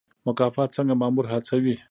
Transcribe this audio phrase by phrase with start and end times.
[0.27, 1.75] مکافات څنګه مامور هڅوي؟